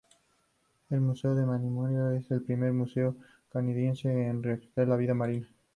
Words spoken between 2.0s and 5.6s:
es el primer museo canadiense en recrear la vida marina.